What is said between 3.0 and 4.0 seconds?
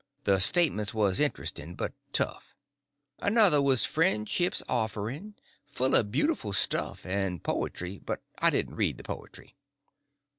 Another was